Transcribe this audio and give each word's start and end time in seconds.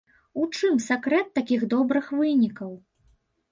У 0.43 0.45
чым 0.59 0.79
сакрэт 0.85 1.29
такіх 1.37 1.67
добрых 1.75 2.11
вынікаў? 2.23 2.75